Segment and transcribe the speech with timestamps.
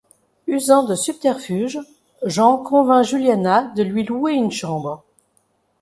[0.47, 1.77] Usant de subterfuges,
[2.25, 5.03] Jean convainc Juliana de lui louer une chambre.